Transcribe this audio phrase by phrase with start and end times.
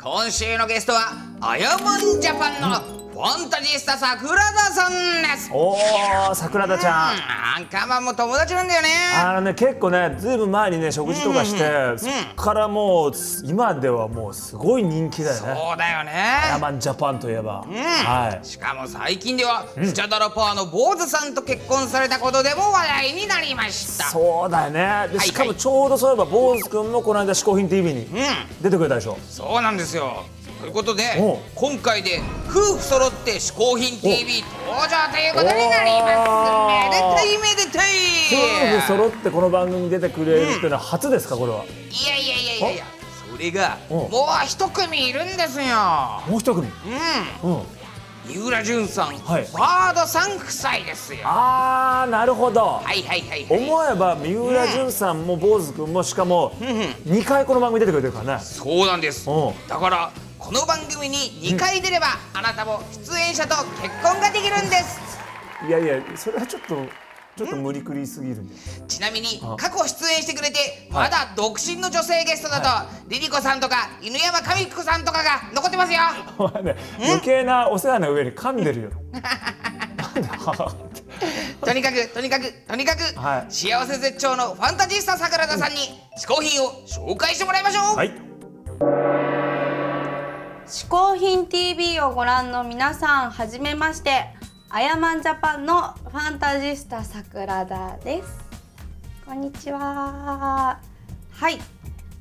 [0.00, 5.48] 今週のゲストはアヤマンジャパンのファンタジスタ桜田さんです。
[5.52, 7.14] おー桜田ちゃん。
[7.14, 7.20] うん。
[7.58, 8.88] アンカーマンも友達なんだよね。
[9.14, 13.12] あのね結構ねずいぶん前にね食事とかして、そっからもう
[13.44, 15.54] 今ではもうすごい人気だよね。
[15.54, 16.12] そうだよね。
[16.50, 18.44] ヤマンジャパンといえば、はい。
[18.44, 24.06] しかも最近ではスチャダラパーの坊主さんと結婚されたことでも話題になりました。
[24.06, 24.80] そうだよね。
[25.12, 28.08] ではいしかもちょうどそういえば坊主くんもこの間「嗜好品 TV」に
[28.60, 30.24] 出てくれたでしょ、そうなんですよ
[30.64, 31.02] ということで
[31.54, 36.30] 今回で夫婦揃って嗜好品 TV 登場ということになりおます。
[36.56, 37.92] ーめでたいめでたい
[38.72, 41.68] 夫婦揃ってこの番組に出てくれるっていうのは初ですかこれは、い
[42.08, 42.70] やいやいやいや。
[42.76, 42.84] いや
[43.30, 45.66] それがおもう一組いるんですよ。
[46.26, 46.66] もう一組。
[47.42, 47.56] うん。
[47.56, 47.62] うん。
[48.26, 49.46] 三浦淳さん、はい。
[49.52, 51.20] バードさん夫妻ですよ。
[51.24, 53.62] あーなるほど、はいはいはいはい。
[53.62, 58.42] 思えば三浦淳さんも坊主くんもしかも2回この番組出てくれてるからね。
[58.42, 59.28] そうなんです。
[59.28, 59.50] う。
[59.50, 60.10] んだから
[60.44, 65.00] この番組に2回出れば、あなたも出演者と結婚ができるんです。
[65.66, 66.76] いやいやそれはちょっと
[67.34, 68.44] ちょっと無理くりすぎる
[68.86, 69.56] ちなみにあ。
[69.56, 72.68] 過去出演してくれてまだ独身の女性ゲストだと、
[73.08, 76.00] リリコさんとか犬山神子さんとかが残ってますよ。
[76.36, 78.90] お前ね余計なお世話の上に噛んでるよ。
[81.64, 83.50] とにかくとにかくとにかく、はい。
[83.50, 85.78] 幸せ絶頂のファンタジスタ桜田さんに
[86.18, 89.13] 嗜好品を紹介してもらいましょう、はい
[90.66, 94.28] 嗜好品 TV をご覧の皆さんはじめまして。
[94.70, 98.38] アヤマンジャパンのファンタジスタ桜田です。
[99.26, 100.80] こんにちは。
[101.32, 101.58] はい、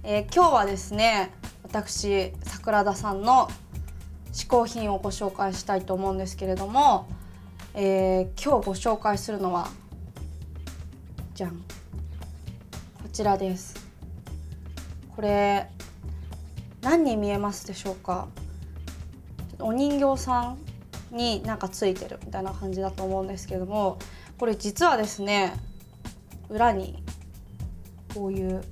[0.04, 1.32] えー今日はですね
[1.64, 3.50] 私桜田さんの
[4.34, 7.08] 嗜好品をご紹介したいと思うんですけれども、
[7.74, 9.70] えー今日ご紹介するのは
[11.34, 11.52] じゃん。
[11.52, 11.56] こ
[13.14, 13.74] ちらです。
[15.16, 15.70] これ
[16.84, 18.28] 何に見えますでしょうか？
[19.60, 20.58] お人形さん
[21.16, 23.98] になんかついてるみたいな感じだと思うんですけども
[24.38, 25.54] これ実はですね
[26.50, 27.02] 裏に
[28.14, 28.64] こういう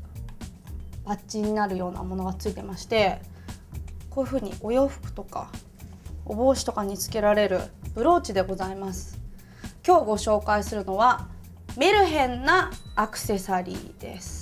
[1.06, 3.22] バッジになるようなものがついてまして
[4.10, 5.50] こういう風にお洋服とか
[6.26, 7.62] お帽子とかにつけられる
[7.94, 9.20] ブローチでございます。
[9.86, 11.28] 今日ご紹介するのは
[11.78, 14.41] メルヘンなアクセサリーです。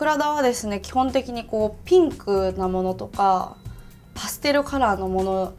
[0.00, 3.58] 桜田はですね基本的にこうピンクなものとか
[4.14, 5.52] パステルカラーのもの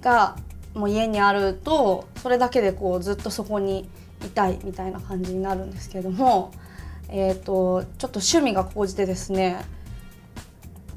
[0.00, 0.36] が
[0.74, 3.90] もう家にあるとそれだけでこうずっとそこに
[4.24, 6.52] いたいみたいな感じになるんですけども、
[7.08, 9.64] えー、とちょっと趣味が高じてですね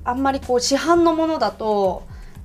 [0.03, 2.03] あんまりこう市販のものだと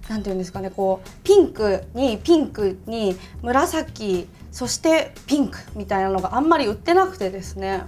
[0.09, 7.83] なんていうんですかねこうピンクにピンクに紫そしてピンクみたいなのがあんまり売ってなくてですね。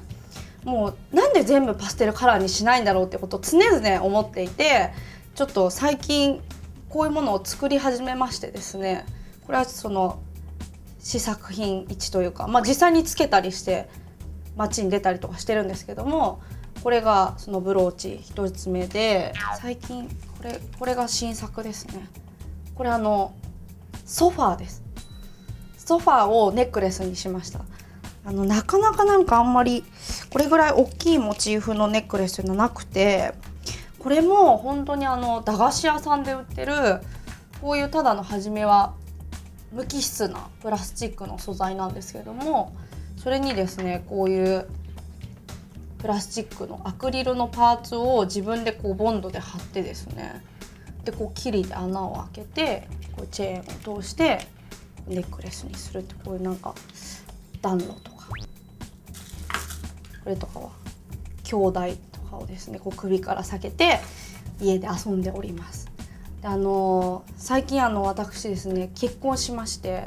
[0.64, 4.92] もうなんで全部パステルカラーにしないんだろうってことを常々思っていて
[5.34, 6.42] ちょっと最近
[6.88, 9.06] こういうものを作り始めましてですね
[9.46, 10.20] これはその
[10.98, 13.88] 試作品1というか、まあ、実際につけたりして
[14.56, 16.42] 街に出たりとかしてるんですけども
[16.82, 22.08] これがそのブローチ1つ目で最近これこれが新作ですね。
[22.74, 23.34] これあの
[24.06, 24.82] ソファーです。
[25.76, 27.60] ソファーをネックレスにしました。
[28.24, 29.84] あのなかなかなんかあんまり
[30.30, 33.32] これぐらい大きいモチーフのネックレスというのはなくて
[33.98, 36.74] これも本当にあの駄菓子屋さんで売ってる
[37.60, 38.94] こういうただの初めは
[39.72, 42.74] 無機質なプラスチックの素材なんですけども
[43.16, 44.66] それにですねこういう
[45.98, 50.42] プラスチックのアクリルのパーツを自分でこうボンドで貼ってですね
[51.04, 54.40] でこうキリで穴を開けてこうチェーンを通して
[55.06, 56.74] ネックレスにするってこういうなんか
[57.60, 58.09] 暖炉と
[60.20, 60.70] かこれとかは
[61.44, 61.80] 兄弟
[62.12, 64.00] とかをですねこう首から下げて
[64.60, 65.90] 家で遊んでおります。
[66.42, 70.06] であの最近あの私ですね結婚しまして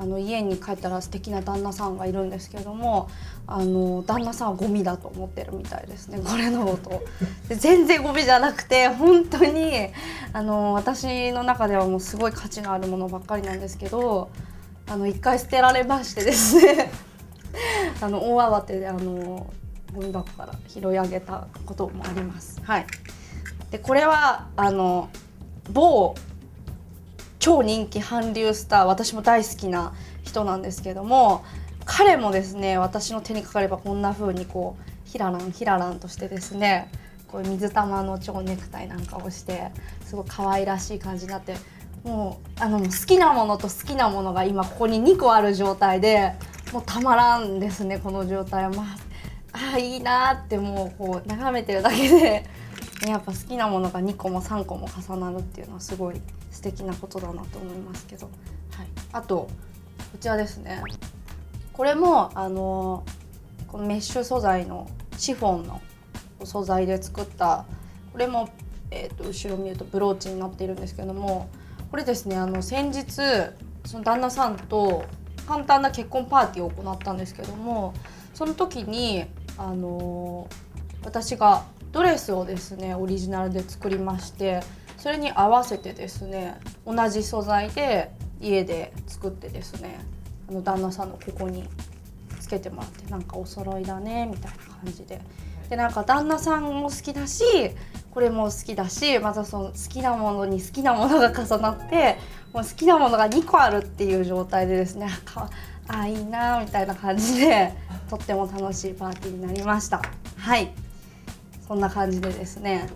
[0.00, 3.10] あの家に帰ったら素敵な旦那さんがいるんですけども
[3.46, 7.02] あの旦那さんはゴミだと思ってるみたいですねこれのこと
[7.48, 9.88] で全然ゴミじゃなくて本当に
[10.32, 14.30] あの私の中ではもうすごい価値のあるものばっかりなんですけど
[14.86, 16.90] あの一回捨てられましてですね
[18.00, 19.46] あの大慌てであの
[19.94, 22.60] ゴミ箱から拾い上げたこともあります。
[22.62, 22.86] はい
[23.70, 25.10] でこれはあの
[25.70, 26.16] 某
[27.38, 31.44] 超人気韓流スター私も大好きな人なんですけども
[31.84, 36.90] 彼もですね私の手にかかればこんな風にこうひららんひららんとしてですね
[37.28, 39.70] こう水玉の蝶ネクタイなんかをして
[40.04, 41.54] すごい可愛らしい感じになって
[42.04, 46.34] もうあの好きなものと好きなものが今ここに2個ある状態で
[46.72, 48.70] もうたまらんですねこの状態は。
[48.70, 48.96] まあ
[49.52, 52.46] あいいなってもうこう眺めてるだけで、
[53.06, 56.20] やっぱ好きなものが2個も3個も重なるっていうのはすごい
[56.52, 58.26] 素敵なことだなと思いますけど、
[58.72, 59.48] はい、あと
[60.12, 60.82] こちらですね。
[61.72, 63.04] これもあの
[63.66, 65.80] このメッシュ素材のシフォンの
[66.44, 67.64] 素材で作った。
[68.12, 68.48] これも、
[68.90, 71.48] えー、と後ろ見るとブローチになっているんですけども。
[71.90, 73.04] これですねあの先日
[73.84, 75.04] その旦那さんと
[75.50, 77.92] 簡単な結婚パーティーを行ったんですけども
[78.34, 79.24] その時に
[79.58, 80.48] あの
[81.04, 84.60] 私がドレスをですねオリジナルで作りまして
[84.96, 89.98] それに合わせてですね同じ素材で家で作ってですね
[90.48, 91.68] あの旦那さんのここに
[92.38, 95.20] つけてもらってなんかお揃いだねみたいな感じで。
[95.68, 97.44] でなんか旦那さんも好きだし
[98.10, 102.18] これも好きだしまたその好きなものに好きなものが重なって
[102.52, 105.50] もう好きなものが2個あるっていう状態でですね あか
[105.88, 107.74] あいいなみたいな感じで
[108.08, 110.00] とっても楽しいパーティーになりました。
[110.36, 110.72] はい。
[111.66, 112.88] そんな感じでですね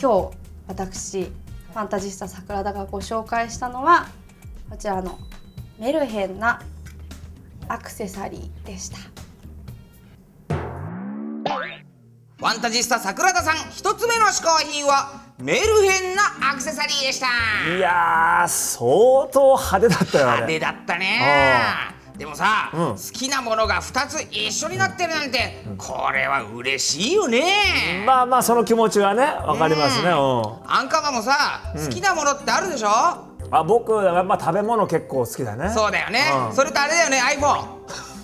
[0.00, 0.36] 今日
[0.68, 4.06] 私ファンタジスタ桜田がご紹介したのは
[4.68, 5.18] こちらの
[5.80, 6.62] メルヘンな
[7.66, 9.19] アクセサリーでした。
[12.40, 17.26] ファンタジスタ桜田さん一つ目の嗜好品はメルヘンなアクセサリーでした。
[17.76, 21.20] いやー相当派手だったよ派手だったね。
[22.16, 22.80] でもさ、うん。
[22.92, 30.08] 好きなものが2つ一緒になってるなんて、これは嬉しいよね、まあまあその気持ちはねわかりますね。
[30.08, 30.16] うん。
[30.70, 32.88] アンカマもさ、好きなものってあるでしょ？
[32.88, 35.68] あ僕はまあ食べ物結構好きだね。
[35.74, 36.56] そうだよね、うん。
[36.56, 37.66] それとあれだよね iPhone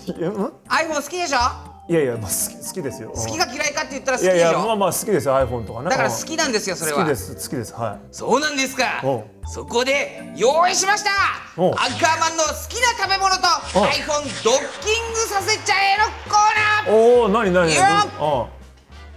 [0.68, 1.65] iPhone 好きでしょ？
[1.88, 3.10] いやいやもう好き好きですよ。
[3.10, 4.58] 好きが嫌いかって言ったら好いやいきでしょ。
[4.58, 5.28] やまあまあ好きです。
[5.28, 5.90] よ iPhone とかね。
[5.90, 6.14] だからうん。
[6.16, 6.98] 好きなんですよそれは。
[6.98, 7.34] 好きです。
[7.34, 7.72] 好きです。
[7.74, 9.00] はそうなんですか。
[9.04, 11.10] おうそこで用意しました。
[11.56, 13.42] おうアンカーマンの好きな食べ物と
[13.78, 16.96] お iPhone ドッキングさせちゃえのコーナー。
[16.96, 17.82] いおお何何いいよ。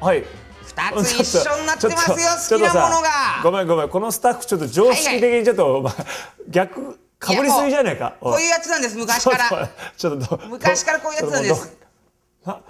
[0.02, 0.06] うん。
[0.08, 0.24] はい。
[0.70, 2.18] 2つ一緒になってますよ
[2.50, 3.58] ちょっと好きなものちょっとさごが。
[3.58, 3.90] めんごめん。
[3.90, 5.96] このスタッフちょっと常識的にちょっと、まあ
[6.48, 8.14] 逆かぶりすぎじゃねえか。
[8.22, 9.70] こういうやつなんです昔から。
[9.98, 11.66] ちょっと昔からこういうやつなんです。
[11.66, 11.72] な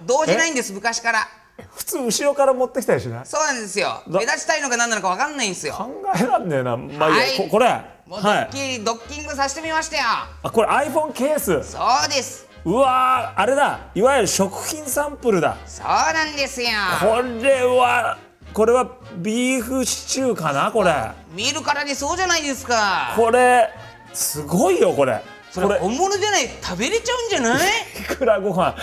[0.06, 1.28] 動じないんえです昔から。
[1.76, 3.26] 普通後ろから持ってきたりしない？
[3.26, 4.02] そうなんですよ。
[4.08, 5.74] だ目立ちたいのか何なのか分かんないんですよ。
[5.74, 6.58] 考えらんね。
[6.58, 7.38] えなまあいいや、はい。
[7.38, 7.81] ここれ。
[8.08, 10.04] もうドはいッキリ、ドッキングさせてみましたよ。
[10.42, 11.72] あこれ iPhone ケース？
[11.72, 12.48] そうです。
[12.66, 13.80] うわーあれだ。
[13.94, 15.58] いわゆる食品サンプルだ。
[15.66, 16.70] そうなんですよ。
[17.02, 18.18] これは
[18.54, 20.94] これはビーフシチューかなこれ。
[21.34, 23.14] 見るからにそうじゃないですか。
[23.16, 23.70] これ
[24.14, 25.22] すごいよこれ
[25.60, 25.68] それ。
[25.68, 26.50] これ本物じゃない？
[26.62, 27.70] 食べれちゃうんじゃない？
[28.02, 28.76] いくらご飯。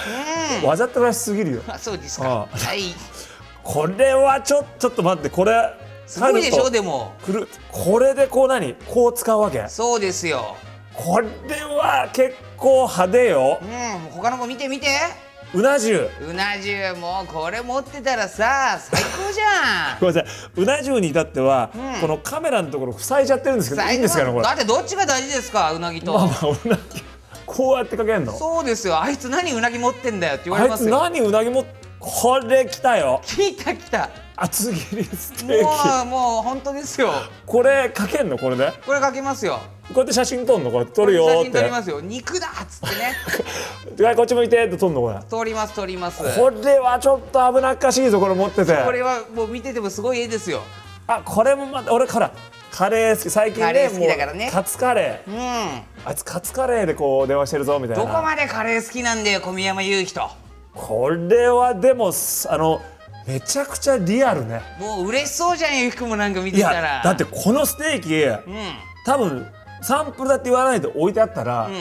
[0.62, 1.62] うんわざとらしすぎるよ。
[1.68, 2.94] あそうですあかはい。
[3.62, 5.74] これはちょちょっと待ってこれ。
[6.06, 7.14] すごいでしょでも。
[7.24, 8.74] くるこれでこう何？
[8.74, 9.64] こう使うわけ？
[9.68, 10.56] そうですよ。
[10.94, 13.58] これは結構派手よ。
[13.60, 14.86] うん他の子見て見て
[15.54, 16.08] うな重。
[16.20, 20.00] うな重もうこれ持ってたらさ最高じゃん。
[20.00, 20.50] ごめんなさい。
[20.56, 22.00] うな重に至っては、うん。
[22.00, 24.44] このカメラのところ塞いじゃってるんですけどいいんですかねこれ？
[24.44, 26.82] だってどっちが大事ですかうなぎと、まあまあうなぎ。
[27.46, 28.36] こうやってかけんの？
[28.36, 29.00] そうですよ。
[29.00, 31.64] あいつ何うなぎ持ってんだよって言われあいつますよ何うなぎも
[31.98, 33.22] これきたよ。
[33.24, 36.02] 来た来た厚切りステもーキ。
[36.02, 37.10] うもう本当ですよ。
[37.46, 38.36] これかけんの？
[38.36, 38.72] これで？
[38.84, 39.60] これかけますよ。
[39.88, 40.70] こうやって写真撮んの？
[40.70, 42.00] これ撮るよ写真撮りますよ。
[42.00, 43.14] 肉だっつってね。
[44.04, 45.00] はいこっち向いてって撮んの？
[45.00, 45.18] これ。
[45.28, 46.22] 撮ります撮ります。
[46.38, 48.76] これはちょっと危なっかしいぞこれ持ってて。
[48.84, 50.60] これはもう見ててもすごい絵ですよ。
[51.06, 52.30] あこれもまた俺から
[52.70, 53.30] カレー好き。
[53.30, 54.50] 最近ねカレー好きだからね。
[54.52, 55.30] カツカレー。
[55.30, 55.82] うん。
[56.04, 58.04] あいつカツカレーでこう電話してるぞみたいな。
[58.04, 60.28] どこまでカレー好きなんだよ小宮山雄飛と。
[60.74, 62.82] これはでもすあの
[63.26, 64.62] めちゃくちゃリアルね。
[64.78, 66.80] もう嬉しそうじゃんゆうきくんもなんか見いてたら。
[66.80, 68.38] やだってこのステーキうん。
[69.04, 69.46] 多分
[69.82, 71.74] サンプルだって言わないで置いてあったら、うん。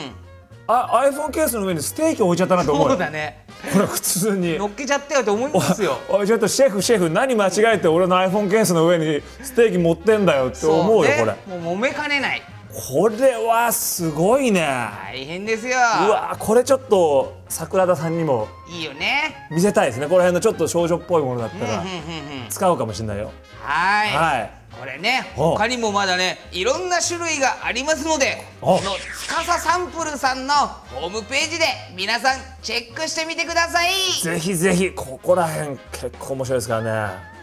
[0.68, 2.90] あ iPhone ケースの上にステーキ置いちゃったなと思うよ。
[2.90, 3.44] そうだね。
[3.72, 4.58] これ普通に。
[4.58, 5.98] 乗っけちゃったよって思いますよ。
[6.08, 11.16] おいちょっとシェフシェフ何間違えて俺の iPhone ケースの上にステーキ持ってんだよって思うよね。
[11.20, 11.58] これ。
[11.60, 12.42] もう揉めかねない
[12.76, 14.60] これはすごいね。
[14.60, 15.78] 大変ですよ。
[16.06, 19.48] うわこれちょっと桜田さんにもいいよね。
[19.50, 20.06] 見せたいですね。
[20.06, 21.82] この辺のちょっと少女っぽいものだったら
[22.50, 23.32] 使うかもしれないよ。
[23.62, 24.10] はい。
[24.10, 24.50] はい。
[24.78, 28.90] これねお他にもまだねいろんな種類がありますのでおこの
[29.26, 31.64] 司サンプルさんのホームページで
[31.96, 33.90] 皆さんチェックしてみてください。
[34.22, 37.35] ぜひぜひここら辺結構面白いですからね